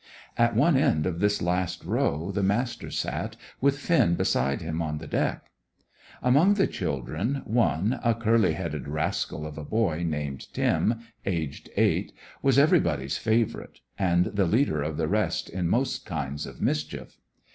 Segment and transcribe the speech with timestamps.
[0.35, 4.97] At one end of this last row the Master sat, with Finn beside him on
[4.97, 5.51] the deck.
[6.23, 12.13] Among the children, one, a curly headed rascal of a boy named Tim, aged eight,
[12.41, 17.19] was everybody's favourite, and the leader of the rest in most kinds of mischief.